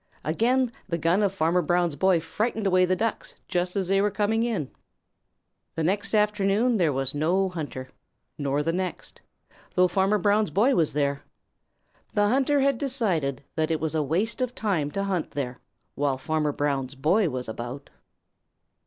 Again 0.23 0.71
the 0.89 0.97
gun 0.97 1.21
of 1.21 1.31
Farmer 1.31 1.61
Brown's 1.61 1.95
boy 1.95 2.19
frightened 2.19 2.65
away 2.65 2.85
the 2.85 2.95
Ducks 2.95 3.35
just 3.47 3.75
as 3.75 3.87
they 3.87 4.01
were 4.01 4.09
coming 4.09 4.41
in. 4.41 4.71
The 5.75 5.83
next 5.83 6.15
afternoon 6.15 6.77
there 6.77 6.91
was 6.91 7.13
no 7.13 7.49
hunter 7.49 7.89
nor 8.35 8.63
the 8.63 8.73
next, 8.73 9.21
though 9.75 9.87
Farmer 9.87 10.17
Brown's 10.17 10.49
boy 10.49 10.73
was 10.73 10.93
there. 10.93 11.21
The 12.15 12.29
hunter 12.29 12.61
had 12.61 12.79
decided 12.79 13.43
that 13.55 13.69
it 13.69 13.79
was 13.79 13.93
a 13.93 14.01
waste 14.01 14.41
of 14.41 14.55
time 14.55 14.89
to 14.89 15.03
hunt 15.03 15.29
there 15.29 15.59
while 15.93 16.17
Farmer 16.17 16.51
Brown's 16.51 16.95
boy 16.95 17.29
was 17.29 17.47
about. 17.47 17.91